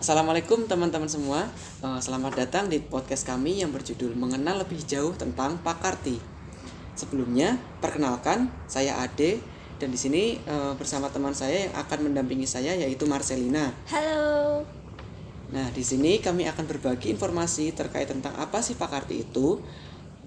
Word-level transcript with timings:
Assalamualaikum 0.00 0.64
teman-teman 0.64 1.12
semua. 1.12 1.44
Eh, 1.84 2.00
Selamat 2.00 2.32
datang 2.32 2.72
di 2.72 2.80
podcast 2.80 3.20
kami 3.28 3.60
yang 3.60 3.68
berjudul 3.68 4.16
Mengenal 4.16 4.64
Lebih 4.64 4.80
Jauh 4.88 5.12
tentang 5.12 5.60
Pakarti. 5.60 6.16
Sebelumnya, 6.96 7.60
perkenalkan 7.84 8.48
saya 8.64 8.96
Ade 9.04 9.44
dan 9.76 9.92
di 9.92 10.00
sini 10.00 10.40
eh, 10.40 10.72
bersama 10.80 11.12
teman 11.12 11.36
saya 11.36 11.68
yang 11.68 11.76
akan 11.76 12.08
mendampingi 12.08 12.48
saya 12.48 12.72
yaitu 12.80 13.04
Marcelina. 13.04 13.76
Halo. 13.92 14.64
Nah, 15.52 15.68
di 15.68 15.84
sini 15.84 16.16
kami 16.16 16.48
akan 16.48 16.64
berbagi 16.64 17.12
informasi 17.12 17.76
terkait 17.76 18.08
tentang 18.08 18.32
apa 18.40 18.64
sih 18.64 18.80
Pakarti 18.80 19.20
itu. 19.20 19.60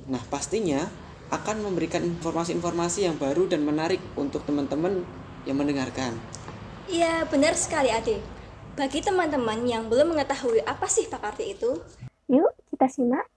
Nah, 0.06 0.22
pastinya 0.30 0.86
akan 1.34 1.66
memberikan 1.66 2.06
informasi-informasi 2.06 3.10
yang 3.10 3.18
baru 3.18 3.50
dan 3.50 3.66
menarik 3.66 4.06
untuk 4.14 4.46
teman-teman 4.46 5.02
yang 5.50 5.58
mendengarkan. 5.58 6.14
Iya, 6.86 7.26
benar 7.26 7.58
sekali 7.58 7.90
Ade. 7.90 8.33
Bagi 8.74 9.06
teman-teman 9.06 9.70
yang 9.70 9.86
belum 9.86 10.18
mengetahui 10.18 10.66
apa 10.66 10.90
sih 10.90 11.06
Pakarti 11.06 11.54
itu, 11.54 11.78
Yuk, 12.26 12.50
kita 12.74 12.90
simak. 12.90 13.30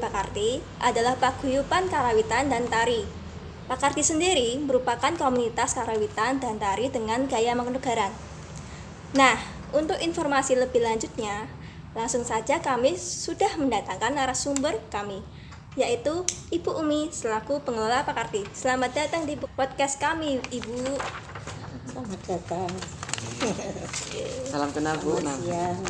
Pakarti 0.00 0.64
adalah 0.80 1.12
paguyuban 1.20 1.92
karawitan 1.92 2.48
dan 2.48 2.64
tari. 2.72 3.23
Pakarti 3.64 4.04
sendiri 4.04 4.60
merupakan 4.60 5.08
komunitas 5.16 5.72
karawitan 5.72 6.36
dan 6.36 6.60
tari 6.60 6.92
dengan 6.92 7.24
gaya 7.24 7.56
mangkunegaran. 7.56 8.12
Nah, 9.16 9.40
untuk 9.72 9.96
informasi 9.96 10.52
lebih 10.60 10.84
lanjutnya, 10.84 11.48
langsung 11.96 12.28
saja 12.28 12.60
kami 12.60 12.92
sudah 13.00 13.56
mendatangkan 13.56 14.20
narasumber 14.20 14.76
kami, 14.92 15.24
yaitu 15.80 16.28
Ibu 16.52 16.76
Umi 16.84 17.08
selaku 17.08 17.64
pengelola 17.64 18.04
Pakarti. 18.04 18.44
Selamat 18.52 18.92
datang 18.92 19.24
di 19.24 19.40
podcast 19.40 19.96
kami, 19.96 20.44
Ibu. 20.52 21.00
Selamat 21.88 22.20
datang. 22.28 22.68
Salam 24.44 24.70
kenal 24.76 25.00
Bu. 25.00 25.16
Selamat 25.16 25.24
Nah, 25.24 25.36
siang. 25.40 25.80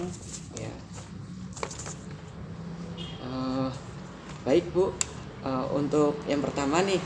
Ya. 0.54 0.74
Eh, 3.18 3.68
baik 4.46 4.70
Bu, 4.70 4.94
Eh, 5.44 5.66
untuk 5.76 6.16
yang 6.24 6.40
pertama 6.40 6.80
nih, 6.80 6.96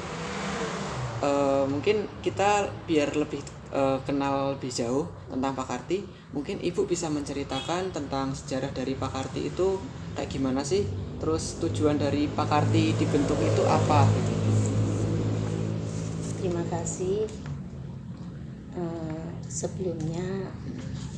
eh, 1.22 1.64
mungkin 1.68 2.06
kita 2.24 2.70
biar 2.86 3.14
lebih 3.14 3.42
eh, 3.74 3.98
kenal 4.04 4.58
lebih 4.58 4.70
jauh 4.72 5.06
tentang 5.28 5.52
Pakarti, 5.54 6.04
mungkin 6.34 6.62
Ibu 6.62 6.88
bisa 6.88 7.10
menceritakan 7.12 7.90
tentang 7.94 8.34
sejarah 8.34 8.70
dari 8.72 8.94
Pakarti 8.94 9.50
itu 9.50 9.78
kayak 10.14 10.30
gimana 10.30 10.62
sih? 10.62 10.86
Terus 11.18 11.58
tujuan 11.58 11.98
dari 11.98 12.30
Pakarti 12.30 12.94
dibentuk 12.94 13.38
itu 13.42 13.62
apa? 13.66 14.06
Terima 16.38 16.62
kasih. 16.70 17.26
Eh, 18.78 19.26
sebelumnya 19.50 20.54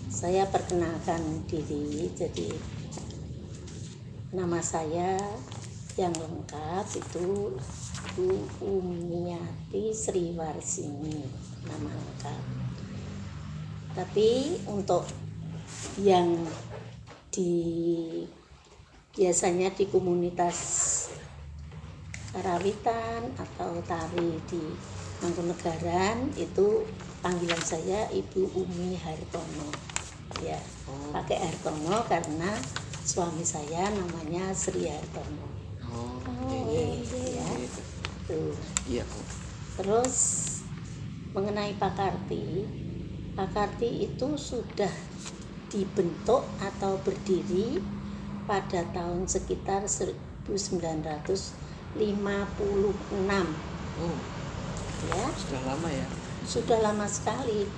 saya 0.08 0.48
perkenalkan 0.48 1.44
diri. 1.44 2.08
Jadi 2.16 2.48
nama 4.32 4.62
saya 4.62 5.20
yang 5.98 6.14
lengkap 6.14 6.86
itu 6.96 7.58
Bu 8.16 8.42
Umiati 8.62 9.94
Sriwarsini 9.94 11.22
nama 11.66 11.91
lengkap. 11.91 12.42
Tapi 13.94 14.61
untuk 14.70 15.06
yang 15.98 16.34
di 17.30 17.55
biasanya 19.14 19.70
di 19.74 19.84
komunitas 19.90 20.58
karawitan 22.30 23.34
atau 23.34 23.83
tari 23.86 24.39
di 24.46 24.63
Mangkunegaran 25.20 26.33
itu 26.40 26.89
panggilan 27.20 27.61
saya 27.61 28.08
Ibu 28.08 28.57
Umi 28.57 28.96
Hartono 28.96 29.68
ya 30.40 30.57
Oh. 30.89 31.13
pakai 31.13 31.36
Hartono 31.45 32.01
karena 32.08 32.48
suami 33.05 33.45
saya 33.45 33.92
namanya 33.92 34.48
Sri 34.57 34.89
Hartono 34.89 35.45
Oh, 35.84 36.17
Iya, 36.48 36.96
ya 37.36 37.46
gitu. 37.61 37.80
Tuh 38.30 38.55
Iya, 38.86 39.02
terus 39.74 40.14
mengenai 41.35 41.74
Pakarti 41.74 42.63
Pakarti 43.35 44.07
itu 44.07 44.39
sudah 44.39 44.91
dibentuk 45.70 46.42
atau 46.58 46.98
berdiri 47.02 47.79
pada 48.46 48.83
tahun 48.90 49.27
sekitar 49.30 49.86
1956 49.86 50.51
Oh, 54.01 54.17
ya. 55.11 55.23
Sudah 55.36 55.61
lama 55.67 55.89
ya. 55.90 56.07
sudah 56.46 56.79
lama 56.80 57.07
sekali. 57.07 57.69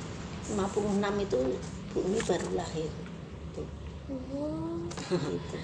56 0.54 1.24
itu 1.24 1.40
Bu 1.92 1.98
Umi 2.06 2.20
baru 2.24 2.48
lahir. 2.56 2.90
Tuh, 3.52 3.66
Oh, 4.08 4.86
gitu. 5.10 5.58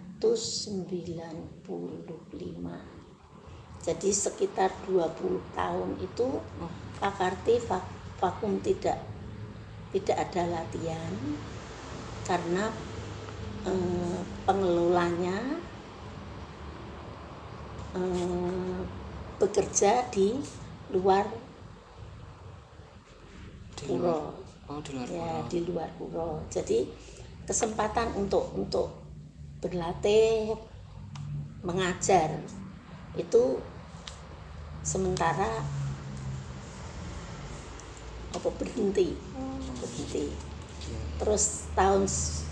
jadi 3.86 4.10
sekitar 4.10 4.72
20 4.88 5.38
tahun 5.54 5.90
itu 6.02 6.26
Pak 6.98 7.12
Karti 7.20 7.60
vak- 7.60 7.92
vakum 8.18 8.58
tidak 8.64 8.98
tidak 9.92 10.16
ada 10.16 10.42
latihan 10.58 11.12
karena 12.26 12.72
eh, 13.68 14.18
pengelolanya 14.48 15.60
eh, 17.94 18.78
bekerja 19.36 20.08
di 20.10 20.40
luar 20.96 21.28
Di 23.76 23.84
puro 23.86 24.18
Oh, 24.66 24.82
di 24.82 24.98
luar 24.98 25.06
ya 25.06 25.46
di 25.46 25.62
luar 25.62 25.86
puro 25.94 26.42
jadi 26.50 26.90
kesempatan 27.46 28.18
untuk 28.18 28.50
untuk 28.58 29.05
berlatih 29.60 30.54
mengajar. 31.62 32.30
Itu 33.16 33.60
sementara 34.84 35.64
apa 38.36 38.48
berhenti 38.52 39.16
Oh. 39.32 39.56
berhenti. 39.80 40.28
Terus 41.16 41.44
tahun 41.72 42.04
s- 42.04 42.44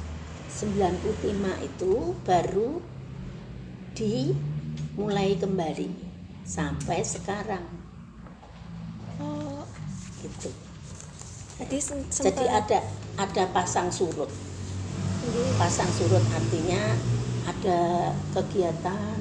95 0.49 1.59
itu 1.61 2.15
baru 2.23 2.79
dimulai 3.93 5.35
kembali 5.35 5.91
sampai 6.47 7.03
sekarang. 7.03 7.67
Oh, 9.19 9.67
gitu. 10.23 10.51
Jadi 11.59 11.77
jadi 12.11 12.45
ada 12.51 12.79
ada 13.15 13.45
pasang 13.51 13.91
surut. 13.91 14.31
Pasang 15.57 15.91
surut 15.95 16.25
artinya 16.35 16.83
ada 17.45 18.13
kegiatan 18.33 19.19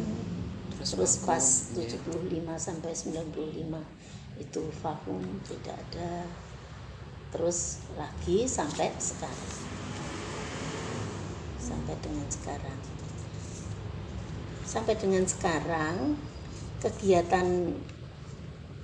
Terus 0.83 0.99
terus 0.99 1.15
pas 1.23 1.45
iya. 1.79 1.95
75 1.95 2.59
sampai 2.59 2.91
95 2.91 4.43
itu 4.43 4.63
vakum 4.83 5.23
tidak 5.47 5.79
ada 5.79 6.27
terus 7.31 7.79
lagi 7.95 8.43
sampai 8.43 8.91
sekarang 8.99 9.53
sampai 11.55 11.95
dengan 12.03 12.27
sekarang 12.27 12.79
sampai 14.67 14.93
dengan 14.99 15.23
sekarang 15.23 16.19
kegiatan 16.83 17.79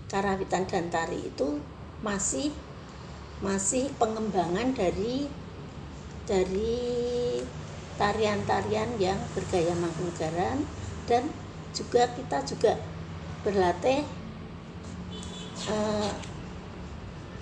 karawitan 0.08 0.64
dan 0.72 0.88
tari 0.88 1.20
itu 1.20 1.60
masih 2.00 2.56
masih 3.44 3.92
pengembangan 4.00 4.72
dari 4.72 5.28
dari 6.30 7.42
tarian-tarian 7.98 9.02
yang 9.02 9.18
bergaya 9.34 9.74
mangkunegaran 9.74 10.62
dan 11.10 11.26
juga 11.74 12.06
kita 12.14 12.46
juga 12.46 12.78
berlatih 13.42 14.06
eh, 15.66 16.12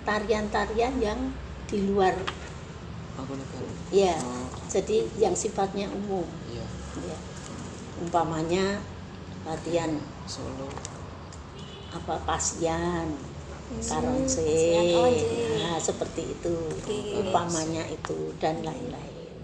tarian-tarian 0.07 0.95
yang 1.03 1.19
di 1.67 1.83
luar 1.83 2.15
Mangkunegaran. 3.19 3.75
ya 3.91 4.15
Oh, 4.23 4.47
jadi 4.71 5.03
yang 5.19 5.35
sifatnya 5.35 5.91
umum 5.91 6.23
iya. 6.47 6.63
ya 7.03 7.17
umpamanya 7.99 8.79
latihan 9.43 9.99
Solo. 10.23 10.71
apa 11.91 12.23
pasian 12.23 13.11
oh, 13.67 15.07
iya. 15.11 15.47
nah 15.59 15.75
seperti 15.79 16.21
itu 16.23 16.53
Oke. 16.55 17.19
umpamanya 17.19 17.83
itu 17.91 18.31
dan 18.39 18.63
lain-lain 18.63 19.43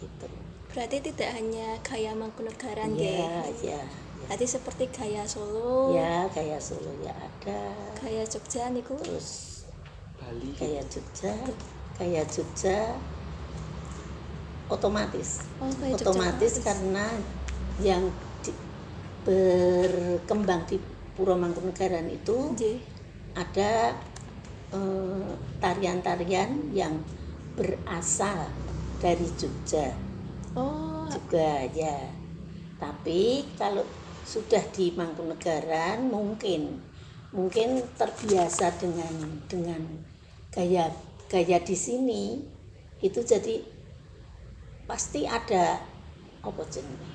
gitu 0.00 0.26
berarti 0.72 0.96
tidak 1.04 1.30
hanya 1.36 1.78
gaya 1.84 2.12
Mangkunegaran 2.16 2.96
ya 2.96 3.44
nggih. 3.44 3.76
ya 3.76 3.82
Berarti 4.24 4.46
seperti 4.48 4.88
gaya 4.88 5.20
Solo, 5.28 5.92
ya 5.92 6.24
kayak 6.32 6.56
Solo 6.56 6.96
ya 7.04 7.12
ada 7.12 7.60
gaya 8.00 8.24
Jogja 8.24 8.72
niku. 8.72 8.96
terus 8.96 9.60
Bali. 10.16 10.48
kayak 10.56 10.88
Jogja 10.88 11.36
kayak 12.00 12.24
Jogja 12.32 12.96
otomatis 14.72 15.44
Oh, 15.60 15.68
gaya 15.76 15.92
Jogja 15.92 16.08
otomatis 16.08 16.52
karena 16.64 17.04
yang 17.84 18.08
di- 18.40 18.56
berkembang 19.28 20.64
di 20.64 20.80
Puro 21.14 21.38
Mangkunegaran 21.38 22.10
itu 22.10 22.54
ada 23.34 23.94
eh, 24.74 25.30
tarian-tarian 25.62 26.74
yang 26.74 27.02
berasal 27.54 28.50
dari 28.98 29.30
Jogja 29.38 29.94
Oh, 30.54 31.06
juga 31.10 31.66
ya. 31.74 31.98
Tapi 32.78 33.42
kalau 33.58 33.82
sudah 34.26 34.62
di 34.70 34.94
Mangkunegaran 34.94 36.06
mungkin 36.10 36.78
mungkin 37.34 37.82
terbiasa 37.98 38.78
dengan 38.78 39.42
dengan 39.50 39.82
gaya 40.54 40.86
gaya 41.26 41.58
di 41.58 41.74
sini 41.74 42.38
itu 43.02 43.20
jadi 43.26 43.58
pasti 44.86 45.26
ada 45.26 45.82
apa 46.46 46.62
jenenge? 46.70 47.13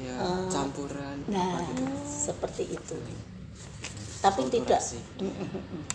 Ya, 0.00 0.16
Eh, 0.16 0.48
campuran. 0.48 1.16
Nah, 1.28 1.60
apa 1.60 1.76
gitu. 1.76 1.84
seperti 2.08 2.64
itu. 2.72 2.96
Tapi 4.24 4.48
tidak 4.48 4.80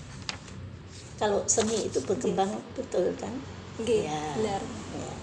kalau 1.21 1.41
seni 1.49 1.89
itu 1.89 1.99
berkembang 2.05 2.53
betul 2.77 3.09
kan? 3.17 3.33
nggih, 3.81 4.05
Ya. 4.07 4.21
benar. 4.37 4.61
Ya, 4.93 5.13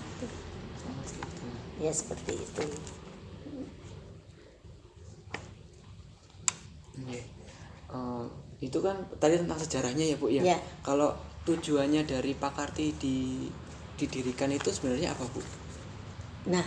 ya 1.89 1.93
seperti 1.95 2.33
itu. 2.43 2.65
Iya. 7.07 7.23
Eh, 7.93 8.27
itu 8.63 8.79
kan 8.83 8.97
tadi 9.23 9.39
tentang 9.39 9.59
sejarahnya 9.63 10.05
ya 10.11 10.17
Bu 10.19 10.27
ya. 10.31 10.43
Ya. 10.43 10.59
Kalau 10.83 11.15
tujuannya 11.47 12.03
dari 12.07 12.35
Pakarti 12.35 12.95
di 12.99 13.47
didirikan 13.99 14.51
itu 14.51 14.75
sebenarnya 14.75 15.15
apa 15.15 15.23
Bu? 15.31 15.43
Nah, 16.51 16.67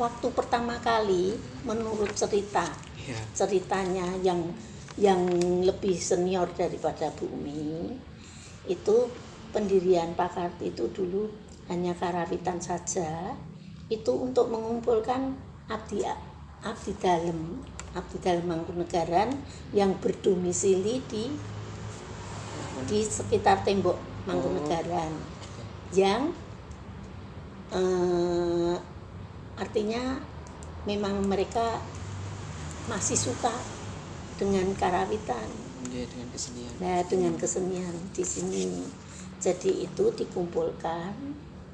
waktu 0.00 0.26
pertama 0.32 0.80
kali 0.80 1.36
menurut 1.64 2.12
cerita 2.16 2.64
Ya. 3.02 3.18
ceritanya 3.34 4.06
yang 4.22 4.38
yang 4.94 5.26
lebih 5.66 5.98
senior 5.98 6.46
daripada 6.54 7.10
Bu 7.18 7.26
Umi 7.34 7.90
itu 8.70 8.96
pendirian 9.50 10.14
Pakarti 10.14 10.70
itu 10.70 10.86
dulu 10.94 11.26
hanya 11.66 11.98
karawitan 11.98 12.62
saja. 12.62 13.34
Itu 13.90 14.22
untuk 14.22 14.54
mengumpulkan 14.54 15.34
abdi 15.66 16.06
abdi 16.62 16.92
dalam 17.02 17.58
abdi 17.90 18.16
dalam 18.22 18.46
Mangkunegaran 18.46 19.34
yang 19.74 19.98
berdomisili 19.98 21.02
di 21.10 21.26
di 22.86 22.98
sekitar 23.02 23.66
tembok 23.66 23.98
Mangkunegaran 24.30 25.10
yang 25.90 26.30
eh, 27.74 28.76
artinya 29.62 30.18
memang 30.82 31.22
mereka 31.22 31.78
masih 32.90 33.14
suka 33.14 33.54
dengan 34.34 34.66
karawitan. 34.74 35.46
Ya, 35.86 36.02
dengan 36.08 36.28
kesenian. 36.30 36.72
nah 36.80 36.98
dengan 37.04 37.34
kesenian 37.36 37.94
di 38.10 38.24
sini. 38.24 38.66
Jadi 39.38 39.86
itu 39.86 40.04
dikumpulkan 40.10 41.14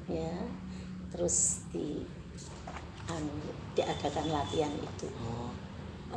ya. 0.05 0.37
Terus 1.09 1.65
di 1.69 2.05
anu, 3.05 3.33
diadakan 3.73 4.29
latihan 4.29 4.73
itu. 4.75 5.09
Oh, 5.25 5.49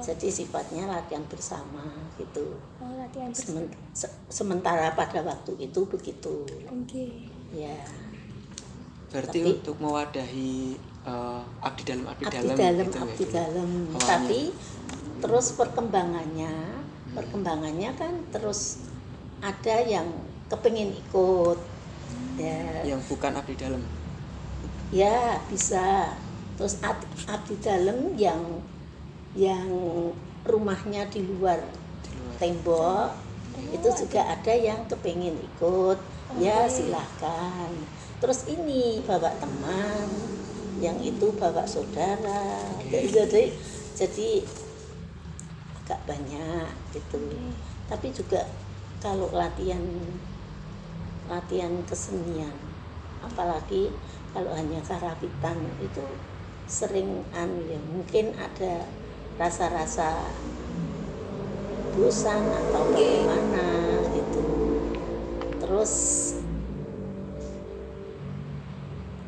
jadi 0.00 0.28
sifatnya 0.28 0.88
latihan 0.88 1.24
bersama 1.28 1.84
gitu. 2.16 2.56
Oh, 2.80 2.92
latihan 2.96 3.28
bersama. 3.28 3.64
Semen- 3.64 3.72
se- 3.92 4.16
sementara 4.28 4.92
pada 4.92 5.20
waktu 5.20 5.56
itu 5.58 5.80
begitu. 5.84 6.44
Nggih. 6.68 7.28
ya. 7.52 7.76
Berarti 9.12 9.40
Tapi- 9.44 9.52
untuk 9.60 9.76
mewadahi 9.76 10.80
eh, 11.06 11.42
abdi 11.62 11.82
dalam 11.82 12.04
abdi, 12.08 12.24
abdi 12.26 12.36
dalam 12.36 12.56
dalam 12.56 12.86
gitu 12.86 12.96
ya, 12.96 13.02
abdi 13.04 13.24
Bu? 13.24 13.32
dalam 13.34 13.70
Awalnya. 13.92 14.06
tapi 14.06 14.40
terus 15.22 15.46
perkembangannya 15.54 16.54
perkembangannya 17.12 17.90
kan 17.94 18.14
terus 18.32 18.60
ada 19.42 19.76
yang 19.84 20.08
kepingin 20.48 20.94
ikut 20.96 21.58
ya 22.38 22.86
yang 22.86 23.00
bukan 23.06 23.32
abdi 23.36 23.54
dalam. 23.54 23.82
ya 24.92 25.38
bisa 25.50 26.16
terus 26.56 26.78
ab- 26.84 27.06
abdi 27.26 27.54
dalam 27.60 28.14
yang 28.16 28.40
yang 29.32 29.68
rumahnya 30.44 31.08
di 31.08 31.24
luar 31.24 31.58
di 32.04 32.10
luar. 32.18 32.34
tembok 32.38 33.08
itu 33.72 33.88
juga 34.04 34.20
ada 34.28 34.52
yang 34.52 34.84
kepingin 34.88 35.36
ikut 35.38 35.98
ya 36.40 36.64
silahkan 36.68 37.72
terus 38.20 38.44
ini 38.48 39.00
bawa 39.04 39.32
teman 39.40 40.08
yang 40.82 40.98
itu 40.98 41.30
bawa 41.38 41.62
saudara. 41.62 42.58
Jadi 42.90 43.54
jadi 43.94 44.30
agak 45.78 46.00
banyak 46.10 46.68
gitu. 46.90 47.22
Tapi 47.86 48.10
juga 48.10 48.42
kalau 48.98 49.30
latihan 49.30 49.82
latihan 51.30 51.70
kesenian 51.86 52.54
apalagi 53.22 53.94
kalau 54.34 54.50
hanya 54.58 54.82
karawitan 54.82 55.58
itu 55.78 56.02
sering 56.66 57.22
anu 57.36 57.62
ya 57.70 57.78
mungkin 57.94 58.34
ada 58.34 58.82
rasa-rasa 59.38 60.18
bosan 61.94 62.42
atau 62.42 62.82
bagaimana 62.90 63.66
gitu. 64.16 64.44
Terus 65.62 65.92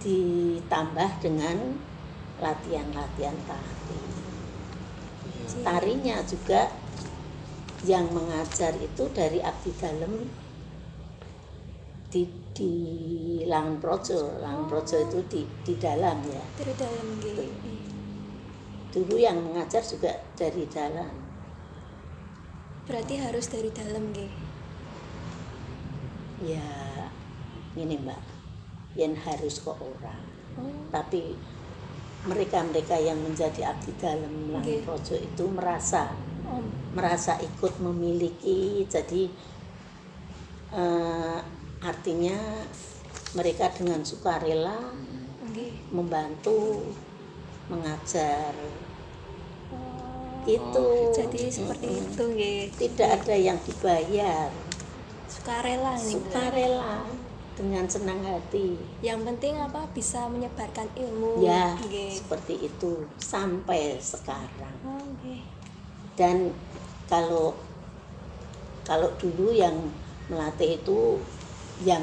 ditambah 0.04 1.10
dengan 1.24 1.80
latihan-latihan 2.38 3.38
tari. 3.48 4.02
Iya. 5.24 5.64
tarinya 5.64 6.16
juga 6.28 6.68
yang 7.88 8.12
mengajar 8.12 8.76
itu 8.80 9.04
dari 9.12 9.40
abdi 9.40 9.72
dalam 9.80 10.12
di 12.12 12.22
di 12.52 12.72
Langan 13.48 13.80
Projo. 13.80 14.40
Langan 14.44 14.68
Projo 14.68 14.96
itu 15.08 15.18
di 15.32 15.42
di 15.64 15.74
dalam 15.80 16.20
ya. 16.28 16.44
Dari 16.60 16.74
dalam 16.76 17.06
nggih. 17.18 17.72
dulu 18.94 19.18
yang 19.18 19.42
mengajar 19.42 19.82
juga 19.82 20.22
dari 20.38 20.70
dalam. 20.70 21.10
Berarti 22.86 23.14
harus 23.18 23.50
dari 23.50 23.72
dalam 23.74 24.12
nggih. 24.12 24.54
ya 26.44 26.60
ini 27.78 27.96
mbak 27.96 28.33
yang 28.94 29.14
harus 29.18 29.58
ke 29.58 29.70
orang 29.70 30.34
Oh, 30.54 30.70
tapi 30.94 31.34
mereka-mereka 32.24 32.94
yang 32.96 33.18
menjadi 33.20 33.74
abdi 33.74 33.90
dalam 33.98 34.54
langit 34.54 34.86
projo 34.86 35.18
itu 35.18 35.44
merasa 35.50 36.14
oh, 36.46 36.62
merasa 36.94 37.36
ikut 37.42 37.82
memiliki. 37.82 38.86
Jadi 38.86 39.28
eh, 40.72 41.38
artinya 41.82 42.38
mereka 43.34 43.74
dengan 43.74 44.06
sukarela 44.06 44.78
nggih. 45.50 45.90
membantu 45.90 46.94
mengajar. 47.66 48.54
Oh, 49.74 50.46
itu. 50.46 50.86
Jadi 51.18 51.42
seperti 51.50 51.88
itu 51.98 52.22
nggih. 52.30 52.62
tidak 52.78 53.08
ada 53.20 53.34
yang 53.34 53.58
dibayar. 53.66 54.48
Sukarela 55.26 55.98
nih. 55.98 56.14
Dengan 57.54 57.86
senang 57.86 58.18
hati 58.20 58.74
Yang 58.98 59.20
penting 59.24 59.54
apa 59.56 59.86
bisa 59.88 60.26
menyebarkan 60.26 60.90
ilmu. 60.92 61.38
ya 61.40 61.78
Nggih. 61.78 62.10
seperti 62.12 62.54
itu 62.60 63.06
sampai 63.16 63.94
sekarang 63.96 64.74
nggih. 65.16 65.42
dan 66.14 66.50
kalau 67.04 67.54
kalau 68.82 69.10
dulu 69.16 69.50
yang 69.50 69.74
melatih 70.26 70.76
itu 70.76 71.18
yang 71.82 72.02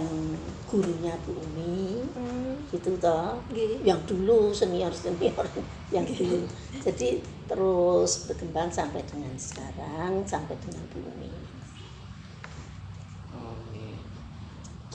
gurunya 0.65 1.15
Bu 1.21 1.31
Umi 1.33 1.99
Hmm, 2.11 2.55
gitu 2.67 2.95
toh 2.97 3.39
nggih. 3.47 3.83
yang 3.83 3.99
dulu 4.03 4.51
senior 4.51 4.91
senior 4.91 5.43
yang 5.95 6.03
dulu 6.05 6.43
jadi 6.79 7.19
terus 7.45 8.23
berkembang 8.25 8.67
sampai 8.67 9.03
dengan 9.03 9.35
sekarang 9.37 10.23
sampai 10.23 10.55
dengan 10.59 10.83
Bu 10.87 10.99
Umi 11.05 11.31
Oke. 13.31 13.95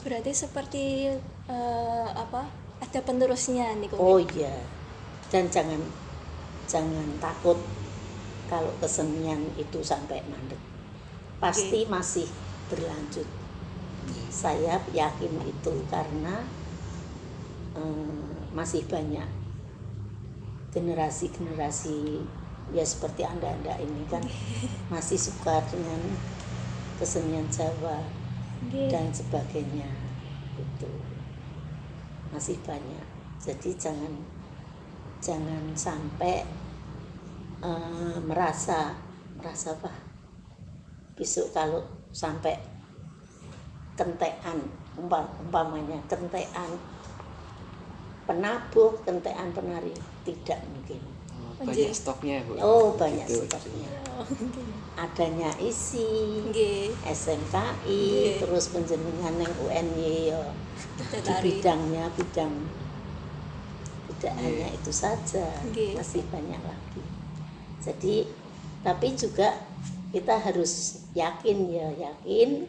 Berarti 0.03 0.31
seperti 0.33 0.83
eh, 1.49 2.07
apa? 2.13 2.45
Ada 2.77 3.01
penerusnya 3.01 3.73
nih 3.77 3.89
kok. 3.89 3.97
oh 3.97 4.21
iya. 4.21 4.53
Dan 5.33 5.49
jangan 5.49 5.81
jangan 6.69 7.07
takut 7.17 7.57
kalau 8.47 8.71
kesenian 8.79 9.41
itu 9.57 9.81
sampai 9.83 10.23
mandek. 10.29 10.59
Pasti 11.41 11.83
masih 11.89 12.27
berlanjut. 12.69 13.25
Saya 14.31 14.79
yakin 14.93 15.33
itu 15.43 15.73
karena 15.89 16.45
eh, 17.75 18.27
masih 18.53 18.85
banyak 18.85 19.27
generasi-generasi 20.71 22.21
ya 22.75 22.83
seperti 22.83 23.23
anda-anda 23.23 23.79
ini 23.79 24.03
kan 24.11 24.21
masih 24.93 25.15
suka 25.15 25.63
dengan 25.71 25.99
kesenian 26.99 27.47
Jawa 27.47 28.03
Nggih. 28.57 28.89
dan 28.89 29.13
sebagainya 29.13 29.89
itu 30.57 30.91
masih 32.33 32.57
banyak 32.65 33.05
jadi 33.37 33.69
jangan 33.77 34.13
jangan 35.21 35.63
sampai 35.77 36.45
eh, 37.61 38.17
merasa 38.25 38.97
merasa 39.37 39.77
apa 39.77 39.91
besok 41.17 41.53
kalau 41.53 41.81
sampai 42.13 42.57
kentean 43.97 44.61
umpam- 44.97 45.33
umpamanya 45.41 45.97
kentean 46.09 46.77
penabuh 48.27 48.91
kentean 49.07 49.49
penari 49.55 49.93
tidak 50.27 50.59
mungkin. 50.69 51.16
Banyak 51.57 51.89
stoknya 51.91 52.45
bu 52.45 52.53
oh 52.61 52.93
banyak 52.93 53.25
Gitu. 53.25 53.45
stoknya 53.45 53.89
adanya 54.97 55.49
isi 55.61 56.41
Nggih. 56.49 56.89
SMKI 57.05 58.01
Nggih. 58.01 58.35
terus 58.41 58.69
penjenengan 58.69 59.35
yang 59.37 59.53
UNY 59.61 60.33
ya 60.33 60.41
di 60.97 61.03
Tari. 61.21 61.41
bidangnya 61.45 62.09
bidang 62.13 62.53
tidak 64.17 64.33
Nggih. 64.33 64.45
hanya 64.45 64.67
itu 64.73 64.91
saja 64.91 65.45
Nggih. 65.69 65.93
masih 65.93 66.21
banyak 66.29 66.61
lagi 66.61 67.03
jadi 67.81 68.15
tapi 68.81 69.07
juga 69.13 69.53
kita 70.09 70.39
harus 70.39 71.03
yakin 71.13 71.57
ya 71.69 71.87
yakin 71.93 72.65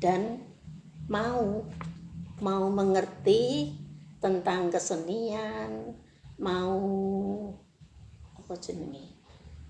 dan 0.00 0.40
mau 1.08 1.64
mau 2.40 2.64
mengerti 2.68 3.72
tentang 4.20 4.68
kesenian 4.68 5.96
mau 6.36 6.76
apa 8.50 8.58
jenenge? 8.58 9.06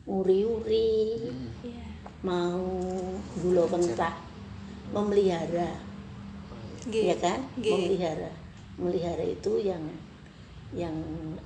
Uri-uri. 0.08 1.20
Iya. 1.60 1.84
mau 2.24 2.64
gula 3.36 3.68
pentah 3.68 4.16
memelihara. 4.88 5.76
Nggih. 6.88 7.12
ya 7.12 7.16
kan? 7.20 7.44
Nggih. 7.60 7.76
memelihara. 7.76 8.32
Memelihara 8.80 9.20
itu 9.28 9.60
yang 9.60 9.84
yang 10.72 10.96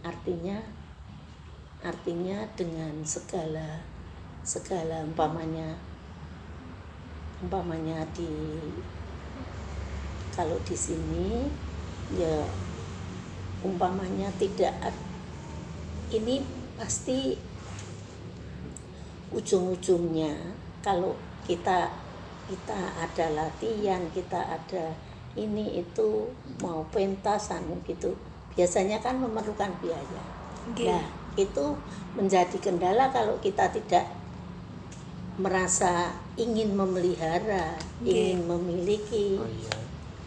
artinya 0.07 0.63
artinya 1.83 2.47
dengan 2.55 3.03
segala 3.03 3.83
segala 4.47 5.03
umpamanya 5.03 5.75
umpamanya 7.43 8.07
di 8.15 8.31
kalau 10.39 10.55
di 10.63 10.77
sini 10.79 11.51
ya 12.15 12.47
umpamanya 13.67 14.31
tidak 14.39 14.71
ini 16.15 16.64
pasti 16.75 17.39
ujung-ujungnya 19.31 20.35
kalau 20.83 21.15
kita 21.47 21.91
kita 22.47 22.79
ada 23.01 23.27
latihan 23.33 24.03
kita 24.13 24.37
ada 24.39 24.95
ini 25.35 25.81
itu 25.81 26.31
mau 26.63 26.87
pentasan 26.93 27.65
gitu 27.83 28.15
biasanya 28.55 29.03
kan 29.03 29.19
memerlukan 29.19 29.73
biaya 29.83 30.23
Nggih. 30.71 30.87
nah 30.93 31.05
itu 31.35 31.75
menjadi 32.15 32.57
kendala 32.63 33.11
kalau 33.11 33.35
kita 33.43 33.67
tidak 33.75 34.07
merasa 35.35 36.15
ingin 36.39 36.79
memelihara 36.79 37.75
Nggih. 37.99 38.15
ingin 38.15 38.41
memiliki 38.47 39.39
oh 39.39 39.51
iya 39.51 39.73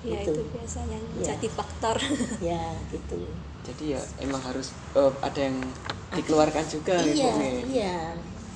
Ya 0.06 0.24
Gitu. 0.24 0.40
itu 0.40 0.42
biasanya 0.54 0.98
Ya. 1.20 1.34
jadi 1.34 1.48
faktor. 1.52 1.98
ya 2.40 2.64
gitu 2.94 3.18
jadi 3.66 3.98
ya 3.98 4.02
emang 4.22 4.40
harus 4.40 4.72
eh, 4.94 5.12
ada 5.20 5.40
yang 5.42 5.58
dikeluarkan 6.16 6.66
juga 6.72 7.04
iya 7.04 7.32
nih. 7.36 7.56
iya. 7.68 7.98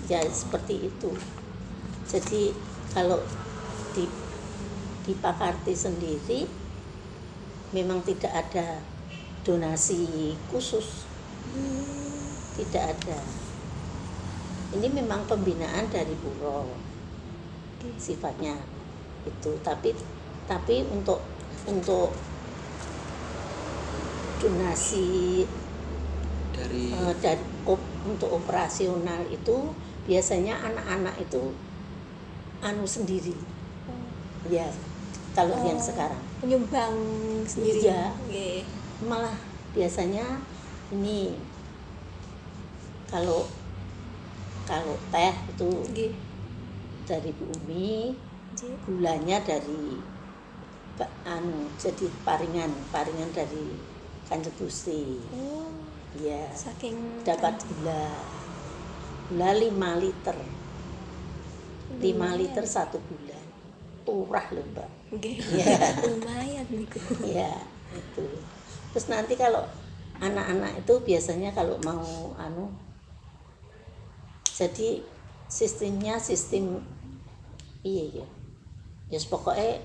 Ya 0.07 0.19
seperti 0.27 0.87
itu. 0.87 1.11
Jadi 2.07 2.55
kalau 2.95 3.19
di 3.95 4.07
di 5.03 5.13
Pakarti 5.17 5.75
sendiri 5.75 6.47
memang 7.75 8.03
tidak 8.03 8.31
ada 8.31 8.79
donasi 9.43 10.35
khusus. 10.51 11.07
Tidak 12.55 12.83
ada. 12.83 13.19
Ini 14.71 14.87
memang 14.87 15.27
pembinaan 15.27 15.91
dari 15.91 16.15
Puro 16.15 16.71
sifatnya 17.99 18.55
itu. 19.27 19.51
Tapi 19.63 19.91
tapi 20.47 20.83
untuk 20.87 21.19
untuk 21.67 22.11
donasi 24.41 25.45
dari 26.61 26.93
Eh, 26.93 27.37
op- 27.65 27.89
untuk 28.05 28.29
operasional 28.31 29.25
itu 29.27 29.73
biasanya 30.05 30.57
anak-anak 30.61 31.17
itu 31.17 31.53
anu 32.61 32.85
sendiri 32.85 33.33
ya 34.45 34.65
kalau 35.33 35.57
yang 35.61 35.77
Oh. 35.77 35.85
sekarang 35.85 36.21
Penyumbang 36.37 36.93
sendiri. 37.45 37.85
Iya. 37.85 38.13
Nggih. 38.25 38.61
malah 39.05 39.33
biasanya 39.71 40.41
ini 40.91 41.33
kalau 43.07 43.45
kalau 44.63 44.95
teh 45.09 45.33
itu 45.49 45.69
Nggih. 45.89 46.13
dari 47.05 47.29
Bu 47.33 47.45
Umi 47.51 48.13
Nggih. 48.53 48.75
gulanya 48.81 49.37
dari 49.41 50.01
anu 51.23 51.65
jadi 51.77 52.05
paringan 52.21 52.69
paringan 52.89 53.29
dari 53.31 53.73
Kanjeng 54.25 54.53
Gusti 54.55 55.17
Oh, 55.33 55.69
ya 56.19 56.43
saking 56.51 57.23
dapat 57.23 57.61
gula. 57.63 58.11
Gula 59.31 59.49
5 59.55 60.03
liter. 60.03 60.37
5 61.99 61.99
Lumayan. 62.03 62.35
liter 62.39 62.65
satu 62.67 62.99
bulan 62.99 63.41
turah 64.03 64.45
loh 64.51 64.65
mbak. 64.75 64.89
Iya. 65.23 65.77
Lumayan 66.09 66.67
niku. 66.67 66.99
ya 67.23 67.53
itu. 67.95 68.25
Terus 68.91 69.07
nanti 69.07 69.39
kalau 69.39 69.63
anak-anak 70.19 70.83
itu 70.83 70.93
biasanya 71.01 71.49
kalau 71.55 71.81
mau 71.81 72.35
anu 72.37 72.69
jadi 74.51 75.01
sistemnya 75.49 76.21
sistem 76.21 76.85
iya 77.81 78.21
ya 78.21 78.27
ya 79.09 79.19
pokoknya 79.27 79.81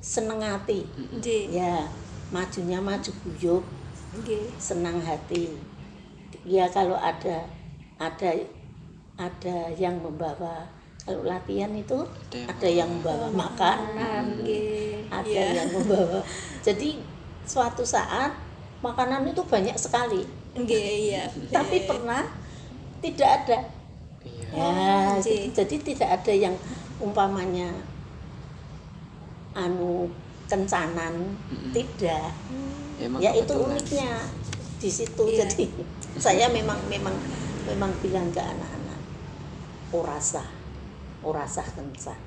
seneng 0.00 0.40
hati. 0.44 0.86
Ya 1.50 1.88
majunya 2.28 2.78
maju 2.78 3.10
guyup 3.24 3.64
Nggih. 4.08 4.48
senang 4.56 4.98
hati 5.04 5.52
ya 6.48 6.64
kalau 6.72 6.96
ada 6.96 7.44
ada 8.00 8.30
ada 9.18 9.56
yang 9.76 10.00
membawa 10.00 10.64
kalau 11.04 11.24
latihan 11.24 11.72
itu 11.72 12.04
Ada 12.32 12.36
yang 12.36 12.48
ada 12.48 12.68
yang 12.68 12.88
membawa 13.00 13.26
makanan 13.32 14.24
Nggih. 14.40 15.08
ada 15.12 15.28
Iya. 15.28 15.46
yang 15.64 15.70
membawa 15.76 16.20
jadi 16.64 17.00
suatu 17.44 17.84
saat 17.84 18.32
makanan 18.80 19.28
itu 19.28 19.42
banyak 19.44 19.76
sekali 19.76 20.24
Nggih, 20.56 21.12
iya. 21.12 21.24
tapi 21.52 21.84
pernah 21.84 22.24
tidak 23.04 23.44
ada 23.44 23.58
Iya. 24.24 24.48
ya 24.56 24.72
jadi, 25.20 25.44
Ji. 25.44 25.52
jadi 25.52 25.76
tidak 25.84 26.08
ada 26.22 26.32
yang 26.32 26.54
umpamanya 26.98 27.68
anu 29.54 30.08
kencanan 30.48 31.36
tidak. 31.70 32.32
Emang 32.98 33.20
ya 33.22 33.30
itu 33.36 33.54
uniknya 33.54 34.26
di 34.80 34.90
situ. 34.90 35.22
Iya. 35.28 35.46
jadi 35.46 35.64
saya 36.18 36.50
memang 36.50 36.80
memang 36.90 37.14
memang 37.68 37.92
bilang 38.02 38.32
ke 38.34 38.40
anak-anak 38.42 39.00
orasa 39.94 40.42
orasa 41.22 41.62
kencan. 41.62 42.18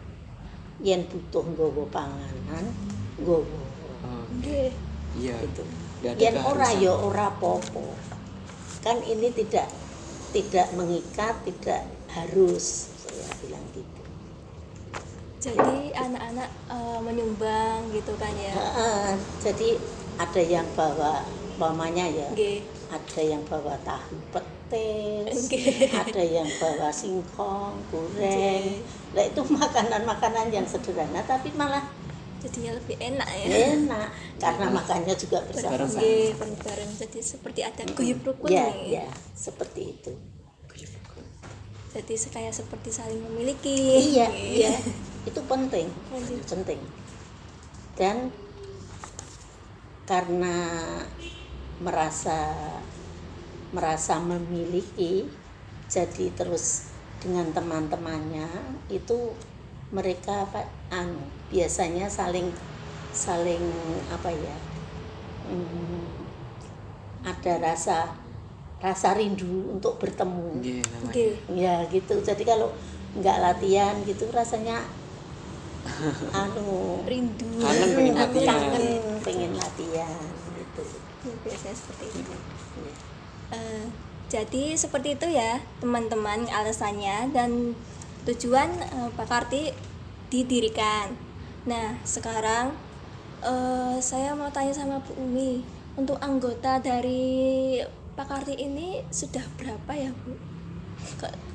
Yen 0.81 1.05
butuh 1.05 1.45
nggowo 1.45 1.85
panganan 1.93 2.65
Oh, 3.21 3.45
Nggih. 4.41 4.73
iya. 5.13 5.37
itu 5.45 5.61
yen 6.01 6.33
ora 6.41 6.65
keharusan. 6.73 6.81
ya 6.81 6.93
ora 6.97 7.27
popo 7.37 7.93
kan 8.81 8.97
ini 9.05 9.29
tidak 9.29 9.69
tidak 10.33 10.73
mengikat 10.73 11.37
tidak 11.45 11.85
harus 12.09 12.89
saya 12.97 13.29
bilang 13.45 13.61
gitu 13.77 13.90
Jadi 15.41 15.89
anak-anak 15.91 16.49
eh, 16.69 16.99
menyumbang 17.01 17.89
gitu 17.89 18.13
kan 18.15 18.29
ya. 18.37 18.53
Heeh, 18.53 19.17
jadi 19.41 19.69
ada 20.21 20.41
yang 20.41 20.67
bawa 20.77 21.25
mamanya 21.57 22.05
ya 22.05 22.29
Nggih. 22.29 22.61
ada 22.89 23.21
yang 23.21 23.41
bawa 23.45 23.73
tahu 23.81 24.17
petis 24.29 25.45
Oke. 25.45 25.61
ada 25.93 26.21
yang 26.21 26.47
bawa 26.57 26.89
singkong 26.89 27.77
goreng 27.89 28.81
nah 29.11 29.21
itu 29.21 29.41
makanan-makanan 29.45 30.49
yang 30.49 30.65
sederhana 30.65 31.21
tapi 31.21 31.53
malah 31.53 31.85
Jadinya 32.41 32.73
lebih 32.73 32.97
enak 32.97 33.27
ya. 33.29 33.45
enak 33.77 34.09
karena 34.41 34.65
makannya 34.73 35.13
juga 35.13 35.45
bersama-sama 35.45 36.01
Nggih, 36.01 36.33
bareng-bareng. 36.41 36.91
Jadi 36.97 37.19
seperti 37.21 37.61
ada 37.61 37.81
guyup 37.93 38.25
rukun 38.25 38.49
ya 38.49 38.65
nih. 38.65 38.97
ya 38.97 39.07
seperti 39.37 39.81
itu 39.93 40.13
Jadi 41.93 42.13
kayak 42.33 42.53
seperti 42.55 42.89
saling 42.89 43.21
memiliki. 43.21 43.77
iya 44.17 44.27
iya 44.33 44.73
itu 45.27 45.41
penting 45.45 45.87
Penting. 46.09 46.39
penting 46.49 46.81
dan 47.99 48.17
karena 50.09 50.57
merasa 51.81 52.51
merasa 53.71 54.19
memiliki 54.19 55.29
jadi 55.87 56.33
terus 56.35 56.91
dengan 57.21 57.47
teman-temannya 57.53 58.49
itu 58.89 59.31
mereka 59.93 60.47
apa 60.49 60.65
anu 60.89 61.21
biasanya 61.51 62.07
saling 62.09 62.49
saling 63.11 63.61
apa 64.09 64.31
ya 64.31 64.57
hmm, 65.51 66.03
ada 67.27 67.53
rasa 67.61 68.15
rasa 68.81 69.13
rindu 69.13 69.69
untuk 69.77 70.01
bertemu 70.01 70.57
namanya. 70.57 71.11
Nggih. 71.11 71.33
ya 71.53 71.75
gitu 71.91 72.17
jadi 72.23 72.43
kalau 72.43 72.73
nggak 73.19 73.37
latihan 73.43 73.95
gitu 74.07 74.25
rasanya 74.33 74.81
anu 76.33 77.01
Rindu. 77.05 77.61
Kangen 77.61 77.89
pengen 77.95 78.15
latihan. 78.17 78.59
kangen 78.59 79.03
pengen 79.21 79.51
latihan 79.57 80.21
gitu 80.57 80.83
Ya, 81.21 81.33
biasanya 81.45 81.75
seperti 81.77 82.05
itu. 82.17 82.33
Ya. 82.33 82.93
Eh, 83.53 83.85
jadi 84.25 84.63
seperti 84.73 85.19
itu 85.19 85.27
ya 85.29 85.61
teman-teman 85.77 86.49
alasannya 86.49 87.29
dan 87.29 87.77
tujuan 88.25 88.69
eh, 88.81 89.09
Pak 89.13 89.27
Karti 89.29 89.69
didirikan. 90.33 91.13
Nah 91.69 92.01
sekarang 92.01 92.73
eh, 93.45 93.97
saya 94.01 94.33
mau 94.33 94.49
tanya 94.49 94.73
sama 94.73 94.97
Bu 95.05 95.13
Umi 95.21 95.61
untuk 95.93 96.17
anggota 96.23 96.81
dari 96.81 97.77
Pak 98.17 98.25
Karti 98.25 98.57
ini 98.57 99.05
sudah 99.13 99.45
berapa 99.61 99.91
ya 99.93 100.09
Bu? 100.25 100.33
Ke- 101.21 101.49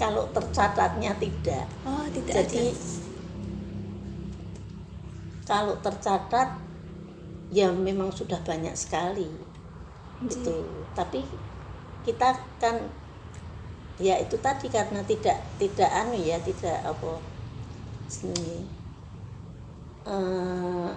kalau 0.00 0.24
tercatatnya 0.32 1.12
tidak 1.20 1.68
oh 1.84 2.08
tidak 2.08 2.48
jadi 2.48 2.72
ada. 2.72 2.99
Kalau 5.50 5.74
tercatat 5.82 6.46
ya 7.50 7.74
memang 7.74 8.14
sudah 8.14 8.38
banyak 8.46 8.78
sekali 8.78 9.26
itu 10.22 10.86
tapi 10.94 11.26
kita 12.06 12.38
kan 12.62 12.78
ya 13.98 14.14
itu 14.22 14.38
tadi 14.38 14.70
karena 14.70 15.02
tidak 15.02 15.34
tidak 15.58 15.90
anu 15.90 16.14
ya 16.14 16.38
tidak 16.38 16.78
apa 16.86 17.18
sini 18.06 18.70
eh, 20.06 20.90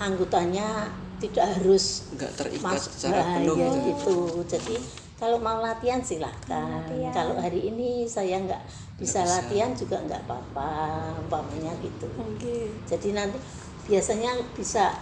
anggotanya 0.00 0.88
tidak 1.18 1.46
harus 1.58 2.14
Nggak 2.14 2.32
terikat 2.38 2.78
Mas, 2.78 2.82
secara 2.94 3.20
nah, 3.20 3.34
penuh 3.42 3.56
ya 3.58 3.68
gitu. 3.68 3.84
gitu. 3.90 4.16
Jadi 4.46 4.76
kalau 5.18 5.42
mau 5.42 5.58
latihan 5.58 5.98
silahkan. 5.98 6.86
Latihan. 6.86 7.10
Kalau 7.10 7.34
hari 7.36 7.66
ini 7.68 8.06
saya 8.06 8.38
nggak 8.38 8.62
bisa, 9.02 9.26
bisa. 9.26 9.34
latihan 9.34 9.74
juga 9.74 9.98
nggak 10.06 10.22
apa-apa, 10.30 10.70
umpamanya 11.26 11.74
gitu. 11.82 12.06
Oke. 12.14 12.70
Jadi 12.86 13.18
nanti 13.18 13.38
biasanya 13.90 14.38
bisa, 14.54 14.94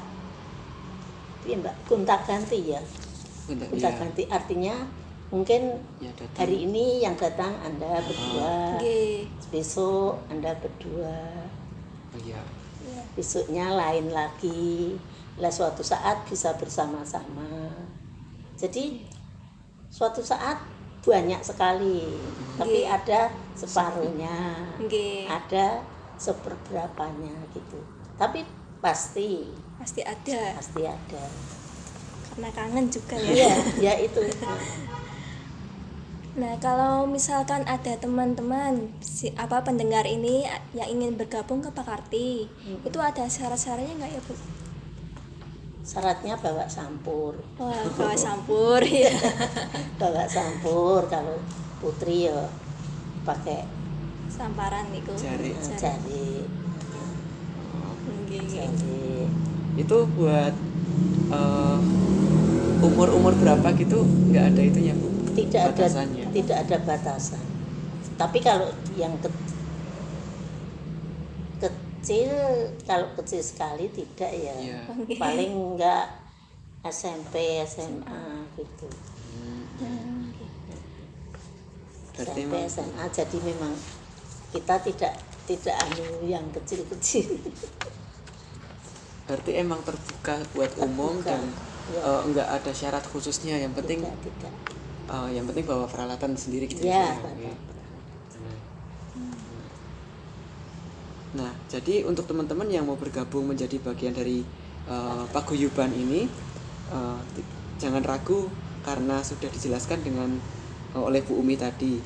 iya 1.45 1.57
mbak, 1.61 1.75
gonta 1.85 2.17
ganti 2.25 2.73
ya, 2.73 2.81
gonta 3.45 3.69
iya. 3.69 3.91
ganti 3.93 4.23
artinya 4.33 4.75
mungkin 5.29 5.75
Ya, 5.99 6.09
datang. 6.15 6.39
hari 6.39 6.65
ini 6.65 7.03
yang 7.05 7.19
datang 7.19 7.53
anda 7.61 7.99
berdua, 8.01 8.79
Oke. 8.81 9.27
besok 9.53 10.23
anda 10.33 10.55
berdua, 10.57 11.45
Oh, 12.15 12.21
iya. 12.25 12.41
Ya. 12.87 13.03
besoknya 13.19 13.75
lain 13.75 14.15
lagi 14.15 14.95
lah 15.37 15.51
suatu 15.51 15.83
saat 15.83 16.23
bisa 16.31 16.55
bersama-sama 16.57 17.69
jadi 18.57 19.03
suatu 19.97 20.21
saat 20.21 20.61
banyak 21.01 21.41
sekali. 21.41 22.05
Tapi 22.61 22.85
ada 22.85 23.33
separuhnya 23.57 24.61
Nggih. 24.77 25.25
ada 25.25 25.81
seperberapanya 26.21 27.33
gitu. 27.57 27.81
Tapi 28.21 28.45
pasti. 28.85 29.49
Pasti 29.81 30.05
ada. 30.05 30.61
Pasti 30.61 30.83
ada. 30.85 31.25
Karena 32.29 32.49
kangen 32.53 32.93
juga 32.93 33.17
ya. 33.17 33.33
iya 33.33 33.53
ya 33.81 33.93
itu. 34.05 34.21
Nah, 36.37 36.53
kalau 36.61 37.09
misalkan 37.09 37.65
ada 37.65 37.97
teman-teman 37.97 38.93
si 39.01 39.33
apa 39.41 39.65
pendengar 39.65 40.05
ini 40.05 40.45
yang 40.77 40.93
ingin 40.93 41.17
bergabung 41.17 41.65
ke 41.65 41.73
Pak 41.73 41.89
Karti, 41.89 42.45
itu 42.85 42.99
ada 43.01 43.25
syarat-syaratnya 43.25 43.97
nggak 43.97 44.13
ya, 44.13 44.21
Bu? 44.21 44.37
Syaratnya 45.87 46.35
bawa 46.37 46.67
sampur 46.67 47.39
Wah, 47.57 47.87
bawa 47.95 48.15
sampur 48.15 48.83
ya. 48.83 49.07
bawa 50.03 50.27
sampur 50.27 51.07
kalau 51.07 51.39
putri 51.79 52.27
ya 52.27 52.51
pakai 53.23 53.63
Samparan 54.27 54.91
niku. 54.91 55.15
Jari. 55.15 55.55
jari 55.79 56.43
nggih. 58.27 58.43
jari 58.45 59.31
Itu 59.77 59.97
buat 60.11 60.55
eh, 61.31 61.79
umur-umur 62.79 63.33
berapa 63.37 63.71
gitu 63.73 64.03
nggak 64.03 64.45
ada 64.53 64.61
itunya 64.61 64.93
bu? 64.93 65.09
tidak 65.33 65.63
ada 65.69 65.85
Batasannya. 65.85 66.25
tidak 66.33 66.57
ada 66.65 66.77
batasan 66.83 67.45
tapi 68.17 68.41
kalau 68.41 68.69
yang 68.97 69.13
ke- 69.21 69.46
kecil 72.07 72.31
kalau 72.87 73.11
kecil 73.19 73.43
sekali 73.43 73.91
tidak 73.91 74.31
ya 74.31 74.55
Iya. 74.55 74.81
Oke. 74.95 75.19
paling 75.19 75.51
enggak 75.75 76.07
SMP 76.87 77.59
SMA 77.67 78.47
gitu 78.55 78.87
Hmm, 79.37 80.31
Berarti 82.15 82.41
SMP 82.47 82.55
SMA 82.71 83.05
jadi 83.11 83.39
memang 83.43 83.75
kita 84.55 84.79
tidak 84.87 85.19
tidak 85.51 85.77
anu 85.83 86.25
yang 86.25 86.47
kecil-kecil 86.55 87.43
berarti 89.27 89.51
emang 89.59 89.83
terbuka 89.83 90.39
buat 90.55 90.73
umum 90.79 91.19
Terbuka, 91.19 91.35
dan 91.35 91.43
iya. 91.91 92.01
eh, 92.07 92.21
nggak 92.31 92.49
ada 92.63 92.71
syarat 92.73 93.05
khususnya. 93.11 93.59
Yang 93.59 93.83
penting 93.83 93.99
tidak 94.07 94.19
tidak 94.23 94.55
eh, 95.11 95.29
yang 95.35 95.45
penting 95.51 95.67
bawa 95.67 95.91
peralatan 95.91 96.39
sendiri 96.39 96.71
gitu. 96.71 96.87
ya 96.87 97.19
ya. 97.19 97.55
Jadi 101.67 102.07
untuk 102.07 102.31
teman-teman 102.31 102.71
yang 102.71 102.87
mau 102.87 102.95
bergabung 102.95 103.51
menjadi 103.51 103.83
bagian 103.83 104.15
dari 104.15 104.47
uh, 104.87 105.27
paguyuban 105.35 105.91
ini, 105.91 106.31
uh, 106.95 107.19
jangan 107.83 108.07
ragu 108.07 108.47
karena 108.87 109.19
sudah 109.27 109.51
dijelaskan 109.51 109.99
dengan 110.07 110.31
uh, 110.95 111.03
oleh 111.03 111.27
Bu 111.27 111.43
Umi 111.43 111.59
tadi. 111.59 111.99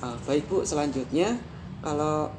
Uh, 0.00 0.16
baik 0.24 0.48
Bu, 0.48 0.64
selanjutnya 0.64 1.36
kalau 1.84 2.32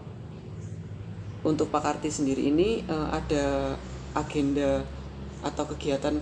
untuk 1.45 1.69
Pak 1.69 1.85
Karti 1.85 2.09
sendiri 2.09 2.49
ini 2.49 2.81
uh, 2.89 3.13
ada 3.13 3.77
agenda 4.17 4.81
atau 5.45 5.63
kegiatan 5.69 6.17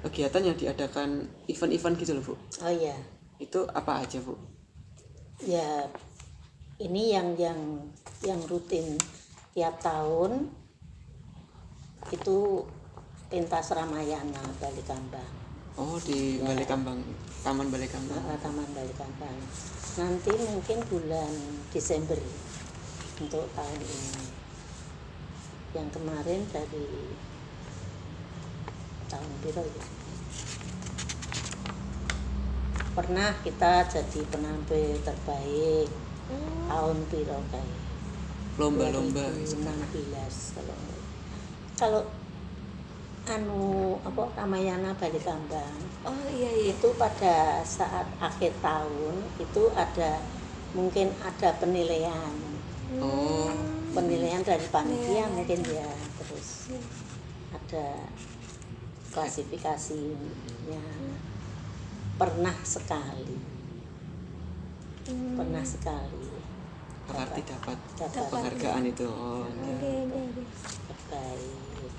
kegiatan 0.00 0.40
yang 0.40 0.56
diadakan 0.56 1.28
event-event 1.44 1.94
gitu 2.00 2.16
loh 2.16 2.24
Bu. 2.24 2.34
oh 2.64 2.72
ya 2.72 2.96
Itu 3.36 3.68
apa 3.68 4.00
aja 4.00 4.16
Bu? 4.24 4.32
ya 5.44 5.88
ini 6.80 7.16
yang 7.16 7.32
yang 7.36 7.60
yang 8.24 8.40
rutin 8.48 8.96
tiap 9.50 9.82
tahun 9.82 10.46
itu 12.14 12.62
pentas 13.30 13.74
Ramayana 13.74 14.42
Balikambang. 14.58 15.32
Oh 15.78 15.96
di 16.02 16.42
Ya. 16.42 16.50
Balai 16.50 16.66
Kambang, 16.66 16.98
Taman 17.46 17.70
Balai 17.70 17.86
Kambang. 17.86 18.18
Nah, 18.20 18.38
Taman 18.42 18.68
Balikambang. 18.74 19.38
Nanti 19.98 20.32
mungkin 20.34 20.78
bulan 20.90 21.32
Desember 21.70 22.18
untuk 23.22 23.46
tahun 23.54 23.80
ini. 23.80 24.26
Yang 25.70 25.88
kemarin 25.94 26.40
dari 26.50 26.86
tahun 29.06 29.32
biru 29.42 29.62
ya? 29.62 29.86
Pernah 32.90 33.30
kita 33.46 33.86
jadi 33.86 34.20
penampil 34.26 34.98
terbaik 35.06 35.88
tahun 36.66 36.98
biru 37.06 37.38
kayak 37.54 37.89
Lomba-lomba. 38.60 39.24
2016 39.24 39.64
kalau 40.52 40.76
kalau 41.80 42.02
anu 43.26 43.60
apa 44.04 44.22
Ramayana 44.36 44.92
Balikambang 44.92 45.80
Oh 46.04 46.16
iya 46.28 46.50
iya. 46.50 46.72
itu 46.72 46.88
pada 46.96 47.60
saat 47.62 48.04
akhir 48.18 48.52
tahun 48.60 49.16
itu 49.36 49.62
ada 49.72 50.20
mungkin 50.72 51.08
ada 51.20 51.56
penilaian 51.56 52.36
Oh, 53.00 53.46
penilaian 53.94 54.42
dari 54.42 54.66
panitia 54.66 55.24
Penilaian. 55.24 55.30
mungkin 55.30 55.60
ya 55.64 55.90
terus 56.18 56.74
ada 57.50 57.86
klasifikasinya 59.10 60.84
pernah 62.16 62.56
sekali 62.62 63.38
Hmm. 65.00 65.34
pernah 65.34 65.64
sekali 65.64 66.29
Pak 67.10 67.16
Karti 67.20 67.40
dapat 67.44 67.78
dapat 67.96 68.24
penghargaan 68.28 68.84
itu. 68.86 69.06
Oh. 69.06 69.44
Terbaik 70.86 71.92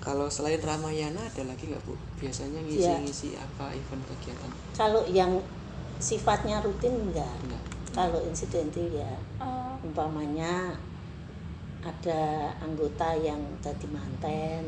Kalau 0.00 0.26
selain 0.26 0.56
Ramayana 0.58 1.20
ada 1.20 1.42
lagi 1.44 1.68
nggak 1.68 1.84
Bu? 1.84 1.92
Biasanya 2.16 2.58
Iya. 2.58 2.96
ngisi-ngisi 2.98 3.36
apa 3.36 3.70
event 3.70 4.02
kegiatan? 4.08 4.50
kalau 4.72 5.04
yang 5.06 5.36
sifatnya 5.98 6.58
rutin 6.58 6.96
enggak 7.04 7.28
Enggak. 7.44 7.60
kalau 7.92 8.16
insidentil 8.22 8.88
ya 8.90 9.12
Oh, 9.36 9.76
umpamanya 9.82 10.72
ada 11.80 12.20
anggota 12.58 13.12
yang 13.14 13.36
jadi 13.58 13.86
manten 13.86 14.64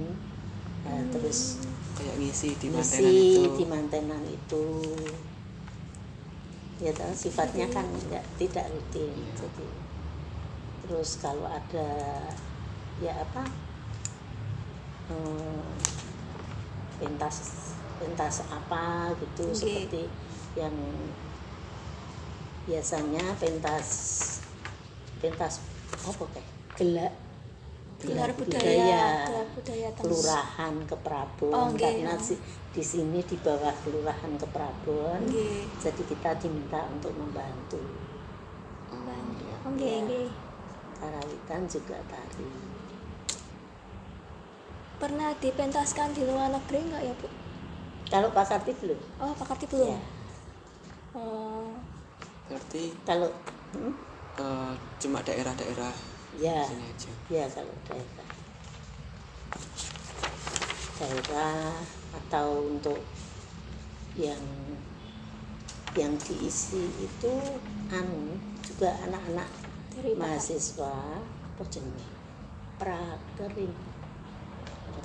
nah, 0.83 1.01
terus 1.09 1.65
Kayak 1.93 2.17
ngisi 2.19 2.57
di 2.57 2.69
mantenan 2.69 3.09
ngisi 3.09 3.41
itu. 3.41 3.53
di 3.55 3.65
mantenan 3.67 4.23
itu 4.27 4.65
ya 6.83 6.91
tahu 6.91 7.15
sifatnya 7.15 7.71
kan 7.71 7.87
enggak 7.87 8.27
tidak 8.37 8.67
rutin. 8.75 9.15
Jadi 9.39 9.67
terus 10.83 11.23
kalau 11.23 11.47
ada 11.47 11.89
ya 12.99 13.15
apa 13.23 13.47
eh, 15.15 15.63
pentas 16.99 17.37
pentas 18.03 18.43
apa 18.51 19.15
gitu 19.23 19.47
Oke. 19.47 19.55
seperti 19.55 20.03
yang 20.59 20.75
biasanya 22.67 23.25
pentas 23.39 23.87
pentas 25.23 25.63
apa 26.03 26.25
kayak 26.35 26.49
gelak 26.75 27.15
gelar 28.03 28.31
budaya, 28.35 28.67
budaya 28.67 29.03
gelar 29.27 29.47
budaya 29.55 29.89
kelurahan 29.95 30.75
ke 30.91 30.97
Prabon 30.99 31.55
Oh, 31.55 31.67
nggih, 31.71 32.03
karena 32.03 32.15
si- 32.19 32.43
di 32.75 32.83
sini 32.83 33.23
di 33.23 33.37
bawah 33.39 33.71
kelurahan 33.87 34.33
ke 34.35 34.47
Prabon 34.51 35.23
Nggih. 35.29 35.63
jadi 35.79 36.03
kita 36.03 36.31
diminta 36.43 36.83
untuk 36.91 37.15
membantu 37.15 37.79
Oh, 38.93 38.99
iya. 39.41 39.57
Oke 39.65 39.89
oke. 40.05 40.21
karawitan 41.01 41.63
juga 41.65 41.97
tari 42.11 42.51
Pernah 45.01 45.35
dipentaskan 45.35 46.15
di 46.15 46.23
luar 46.23 46.53
negeri 46.53 46.79
nggak 46.87 47.03
ya 47.03 47.15
bu? 47.19 47.29
kalau 48.07 48.29
Pak 48.31 48.45
Karti 48.45 48.73
belum 48.77 49.01
Oh 49.19 49.33
Pak 49.35 49.47
Karti 49.49 49.65
belum. 49.67 49.89
ya 49.89 50.01
Oh, 51.13 51.67
Berarti 52.47 52.93
kalau 53.03 53.29
hmm? 53.73 53.93
eh, 54.37 54.73
cuma 54.99 55.19
daerah-daerah 55.21 55.93
ya. 56.41 56.63
Ya 57.29 57.45
kalau 57.51 57.75
daerah. 57.89 58.29
Daerah 61.01 61.73
atau 62.13 62.69
untuk 62.69 63.01
yang 64.17 64.41
yang 65.93 66.17
diisi 66.21 66.89
itu 67.01 67.33
anu 67.93 68.41
juga 68.65 68.97
anak-anak 69.05 69.49
mahasiswa 70.17 71.21
apa 71.21 71.63
jenis 71.69 72.09
prakerin 72.81 73.73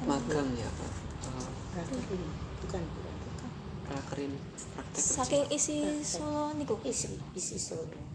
Magang 0.07 0.53
ya 0.55 0.69
Pak. 0.77 0.91
Oh, 1.27 1.49
prakerin 1.75 2.23
bukan 2.63 2.83
bukan 2.87 3.51
prakerin 3.87 4.31
praktek 4.75 5.03
saking 5.03 5.45
isi 5.51 5.77
Solo 6.03 6.55
niku. 6.55 6.79
isi 6.87 7.19
isi 7.35 7.55
solo 7.59 8.06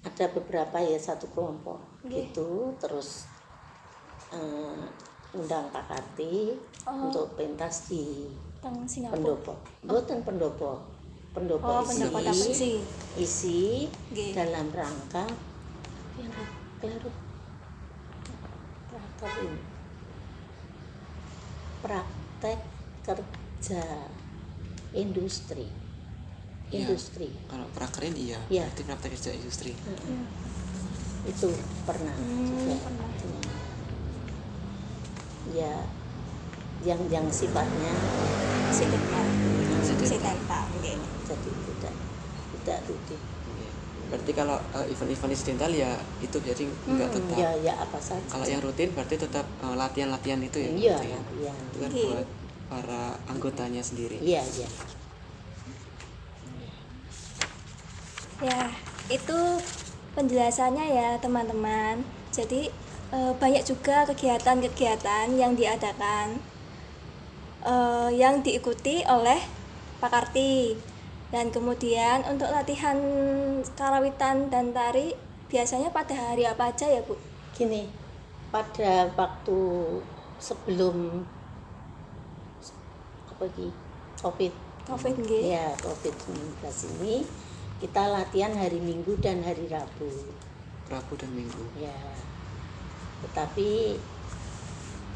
ada 0.00 0.24
beberapa 0.32 0.80
ya 0.80 0.96
satu 0.96 1.28
kelompok. 1.32 1.78
Nggih. 2.00 2.32
gitu 2.32 2.72
terus 2.80 3.28
eh, 4.32 4.84
undang 5.36 5.68
Pak 5.70 5.84
Karti 5.86 6.56
Oh. 6.88 7.12
untuk 7.12 7.36
pentas 7.36 7.92
di 7.92 8.24
Teng 8.64 8.88
pendopo. 8.88 9.52
Bukan 9.84 10.24
pendopo. 10.24 10.80
Pendopo 11.36 11.68
Oh 11.68 11.84
isi. 11.84 12.50
Sih? 12.56 12.76
isi 13.20 13.60
Nggih. 14.10 14.32
dalam 14.32 14.72
rangka 14.72 15.28
yang 16.16 16.32
prakerin 18.88 19.54
praktek 21.80 22.60
kerja 23.04 23.84
industri 24.92 25.68
Iya. 26.70 26.86
industri 26.86 27.28
Kalau 27.46 27.66
prakerin 27.74 28.14
iya, 28.14 28.38
Iya. 28.46 28.62
berarti 28.64 28.82
praktek 28.86 29.10
kerja 29.18 29.30
industri. 29.34 29.72
Hmm. 29.74 30.24
itu 31.20 31.52
pernah 31.84 32.16
Hmm, 32.16 32.48
juga 32.48 32.74
pernah. 32.80 33.08
ya 35.52 35.74
yang 36.80 37.00
yang 37.10 37.26
sifatnya. 37.28 37.92
Sidental. 38.70 39.26
Oke. 40.70 40.94
jadi 41.26 41.50
tidak 41.66 41.94
tidak 42.52 42.78
rutin 42.86 43.20
Iya. 43.50 43.70
Berarti 44.08 44.30
kalau 44.32 44.56
eh, 44.74 44.86
event-event 44.88 45.30
insidental 45.30 45.70
ya 45.70 45.90
itu 46.18 46.38
jadi 46.40 46.64
Hmm, 46.86 46.98
tetap. 47.04 47.36
ya 47.36 47.50
ya 47.60 47.74
apa 47.76 47.98
saja 47.98 48.22
Kalau 48.26 48.46
yang 48.46 48.62
rutin 48.62 48.90
berarti 48.90 49.18
tetap 49.18 49.46
eh, 49.60 49.74
latihan-latihan 49.74 50.40
itu 50.40 50.58
ya. 50.58 50.70
iya 50.70 50.94
gitu 50.96 51.04
ya. 51.04 51.20
iya 51.36 51.52
Itu 51.52 51.76
kan 51.78 51.90
Iya. 51.92 52.04
buat 52.06 52.26
para 52.70 53.02
anggotanya 53.26 53.82
sendiri. 53.82 54.22
iya 54.22 54.40
iya 54.40 54.70
Ya, 58.40 58.72
itu 59.12 59.38
penjelasannya 60.16 60.86
ya 60.90 61.08
teman-teman. 61.20 62.02
Jadi 62.32 62.72
eh, 63.12 63.32
banyak 63.36 63.64
juga 63.68 64.08
kegiatan-kegiatan 64.08 65.32
yang 65.36 65.54
diadakan 65.54 66.40
eh, 67.64 68.10
yang 68.16 68.40
diikuti 68.40 69.04
oleh 69.04 69.38
Pak 70.00 70.10
Karti. 70.10 70.76
Dan 71.30 71.54
kemudian 71.54 72.26
untuk 72.26 72.50
latihan 72.50 72.98
karawitan 73.78 74.50
dan 74.50 74.74
tari 74.74 75.14
biasanya 75.46 75.94
pada 75.94 76.10
hari 76.14 76.42
apa 76.42 76.74
aja 76.74 76.90
ya 76.90 77.06
Bu? 77.06 77.14
gini 77.60 77.90
pada 78.48 79.10
waktu 79.20 79.58
sebelum 80.40 81.28
apa 83.28 83.42
lagi 83.44 83.68
covid 84.16 84.52
Covid 84.88 85.14
ya 85.28 85.76
covid 85.76 86.14
19 86.64 86.96
ini 86.96 87.26
kita 87.80 88.12
latihan 88.12 88.52
hari 88.52 88.76
minggu 88.76 89.16
dan 89.24 89.40
hari 89.40 89.64
rabu 89.72 90.08
Rabu 90.90 91.14
dan 91.16 91.30
Minggu. 91.32 91.64
ya 91.80 91.96
tetapi 93.24 93.96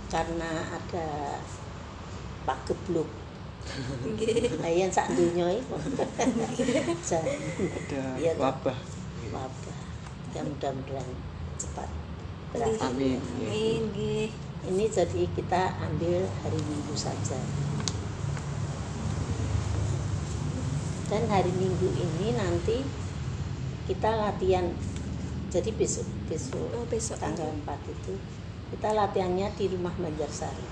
karena 0.09 0.51
ada 0.73 1.41
pak 2.45 2.59
gebluk 2.69 3.09
ayan 4.65 4.93
sak 4.93 5.09
Jan, 7.05 7.25
Ada 7.25 8.01
Pak. 8.21 8.37
wabah. 8.41 8.79
wabah 9.33 9.79
ya 10.37 10.41
mudah-mudahan 10.45 11.09
cepat 11.57 11.89
berakhir 12.53 12.81
Amin. 12.93 13.19
Amin 13.21 13.81
nggih. 13.93 14.29
ini 14.69 14.85
jadi 14.89 15.23
kita 15.33 15.81
ambil 15.81 16.29
hari 16.45 16.61
minggu 16.61 16.95
saja 16.95 17.41
dan 21.05 21.23
hari 21.29 21.53
minggu 21.53 21.89
ini 21.93 22.33
nanti 22.33 22.81
kita 23.85 24.11
latihan 24.11 24.73
jadi 25.53 25.71
besok 25.71 26.09
besok 26.27 26.67
Oh, 26.73 26.87
besok 26.89 27.21
tanggal 27.21 27.47
4 27.47 27.69
itu 27.87 28.15
kita 28.73 28.89
latihannya 28.91 29.53
di 29.55 29.65
rumah 29.69 29.93
Banjarsari 29.95 30.67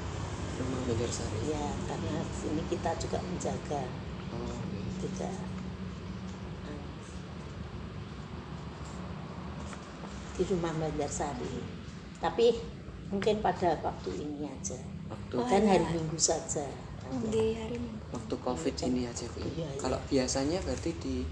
Rumah 0.52 0.80
Banjarsari. 0.84 1.38
ya 1.48 1.64
karena 1.86 2.16
sini 2.32 2.62
kita 2.66 2.90
juga 2.96 3.18
menjaga 3.20 3.82
Oh, 4.32 4.48
iya. 4.72 4.82
tidak 5.04 5.34
di 10.32 10.42
rumah 10.48 10.72
Banjarsari 10.72 11.54
tapi 12.18 12.56
mungkin 13.12 13.44
pada 13.44 13.76
waktu 13.78 14.10
ini 14.16 14.48
aja 14.48 14.80
waktu 15.06 15.34
Oh, 15.36 15.44
dan 15.44 15.62
iya. 15.62 15.70
hari 15.76 15.86
Minggu 15.92 16.16
saja 16.16 16.64
di 17.28 17.44
hari 17.52 17.76
Minggu. 17.76 18.01
Waktu 18.12 18.34
covid 18.44 18.74
ini 18.86 19.08
aja 19.08 19.24
bu. 19.32 19.40
Iya, 19.40 19.66
iya. 19.66 19.68
kalau 19.80 19.98
biasanya 20.06 20.58
berarti 20.62 20.90
di 21.00 21.24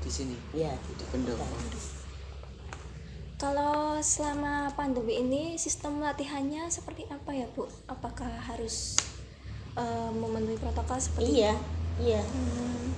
di 0.00 0.10
sini? 0.10 0.36
Ya 0.56 0.72
di 0.86 1.04
pendopo 1.10 1.44
Kalau 3.40 3.96
selama 4.04 4.68
pandemi 4.76 5.16
ini 5.16 5.42
sistem 5.56 6.00
latihannya 6.04 6.68
seperti 6.68 7.08
apa 7.08 7.32
ya 7.32 7.48
Bu? 7.56 7.64
Apakah 7.88 8.28
harus 8.28 9.00
eh, 9.74 10.10
memenuhi 10.12 10.60
protokol 10.60 11.00
seperti 11.00 11.40
iya 11.40 11.56
iya. 12.00 12.20
Hmm, 12.20 12.92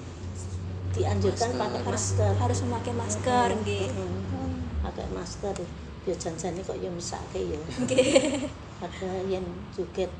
dianjurkan 0.92 1.54
Masker. 1.54 1.62
pakai 1.62 1.80
harus 1.86 2.04
masker. 2.10 2.32
Harus 2.42 2.58
memakai 2.66 2.94
masker, 2.94 3.48
nggih. 3.62 3.86
Mm, 3.94 4.54
pakai 4.82 5.06
masker. 5.14 5.54
Ya 6.02 6.14
janjane 6.18 6.58
kok 6.66 6.74
ya 6.82 6.90
mesake 6.90 7.40
ya. 7.54 7.60
Nggih. 7.86 8.50
ada 8.82 9.10
yang 9.30 9.46
joget 9.70 10.10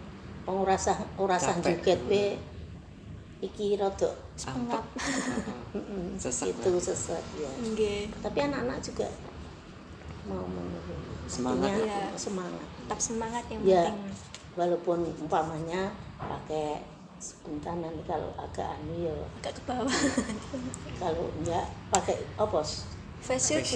pengurasa 0.47 0.95
urasan 1.19 1.59
joget 1.63 1.99
we 2.07 2.39
iki 3.43 3.75
rada 3.75 4.07
mm, 5.75 6.15
Sesek 6.15 6.55
itu 6.55 6.71
sesek 6.79 7.19
ya 7.35 7.51
Nggih. 7.61 8.07
tapi 8.23 8.39
anak-anak 8.41 8.79
juga 8.81 9.09
mau 10.23 10.47
menurun 10.47 11.01
Semangat. 11.27 11.71
Artinya, 11.73 11.83
Iya. 11.83 12.03
semangat 12.15 12.67
Tetap 12.79 13.01
semangat 13.01 13.45
yang 13.49 13.61
ya 13.65 13.85
penting. 13.85 13.99
walaupun 14.55 14.99
umpamanya 15.19 15.83
pakai 16.17 16.83
sebentar 17.17 17.73
nanti 17.73 18.03
kalau 18.05 18.31
agak 18.37 18.67
anu 18.77 18.95
ya 19.01 19.15
Agak 19.39 19.53
ke 19.55 19.63
bawah. 19.65 19.91
kalau 21.03 21.27
enggak 21.37 21.67
pakai 21.89 22.19
apa 22.37 22.61
Face 23.23 23.55
shield. 23.55 23.67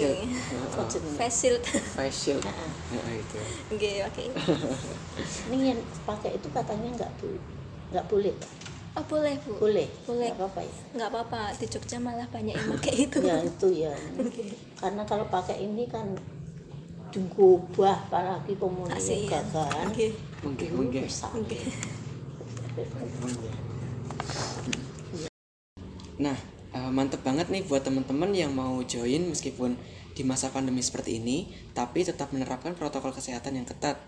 Face 1.14 1.38
shield. 1.38 1.62
Face 1.94 2.34
itu 2.34 3.38
Nggih, 3.70 4.02
oke. 4.02 4.22
ini 5.48 5.70
yang 5.70 5.78
pakai 6.02 6.34
itu 6.34 6.50
katanya 6.50 6.88
nggak 6.92 7.10
bu 7.16 7.30
nggak 7.88 8.06
boleh 8.06 8.34
Oh, 8.96 9.04
boleh, 9.04 9.36
Bu. 9.44 9.60
boleh 9.60 9.84
Boleh. 10.02 10.32
nggak 10.32 10.40
apa-apa 10.40 10.60
ya 10.62 10.74
Nggak 10.96 11.08
apa-apa, 11.10 11.40
di 11.54 11.66
Jogja 11.68 11.96
malah 12.00 12.24
banyak 12.26 12.52
yang 12.52 12.68
pakai 12.74 12.94
itu. 12.98 13.18
ya 13.20 13.36
itu 13.38 13.68
ya 13.76 13.92
karena 14.74 15.02
kalau 15.04 15.28
pakai 15.28 15.60
ini 15.62 15.84
kan 15.84 16.16
digubah 17.06 18.08
apalagi 18.08 18.56
ya. 18.56 19.40
gagan 19.44 19.86
Nggih. 19.92 20.12
mungkin 20.42 20.68
mungkin 20.74 21.04
Nggih. 21.06 21.64
Nah, 26.16 26.36
eh, 26.72 26.90
mantep 26.90 27.20
banget 27.20 27.48
nih 27.48 27.64
buat 27.64 27.84
teman-teman 27.84 28.32
yang 28.32 28.52
mau 28.52 28.80
join 28.82 29.28
meskipun 29.28 29.76
di 30.16 30.24
masa 30.24 30.48
pandemi 30.48 30.80
seperti 30.80 31.20
ini, 31.20 31.44
tapi 31.72 32.00
tetap 32.00 32.32
menerapkan 32.32 32.72
protokol 32.72 33.12
kesehatan 33.12 33.52
yang 33.54 33.68
ketat 33.68 34.00